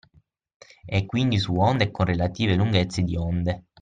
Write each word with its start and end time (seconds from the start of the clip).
E 0.87 1.05
quindi 1.05 1.37
su 1.37 1.53
onde 1.59 1.83
e 1.83 1.91
con 1.91 2.07
relative 2.07 2.55
lunghezze 2.55 3.03
di 3.03 3.15
onde. 3.15 3.65